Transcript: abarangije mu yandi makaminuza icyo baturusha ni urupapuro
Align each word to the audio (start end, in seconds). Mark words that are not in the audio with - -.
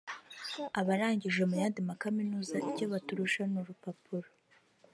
abarangije 0.79 1.41
mu 1.49 1.55
yandi 1.61 1.79
makaminuza 1.89 2.55
icyo 2.69 2.85
baturusha 2.91 3.41
ni 3.51 3.57
urupapuro 3.61 4.29